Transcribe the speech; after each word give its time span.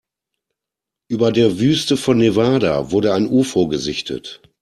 Über 1.11 1.31
der 1.31 1.59
Wüste 1.59 1.95
von 1.95 2.17
Nevada 2.17 2.89
wurde 2.89 3.13
ein 3.13 3.27
Ufo 3.27 3.67
gesichtet. 3.67 4.41